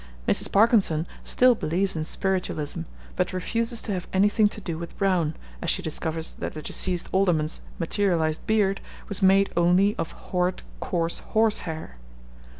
[0.27, 0.51] Mrs.
[0.51, 2.81] Parkinson still believes in spiritualism,
[3.15, 7.07] but refuses to have anything to do with Brown as she discovers that the deceased
[7.11, 11.97] Alderman's 'materialised beard' was made only of 'horrid, coarse horsehair.'